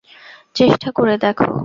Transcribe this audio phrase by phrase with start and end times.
[0.55, 1.51] চেষ্টা করে দেখো।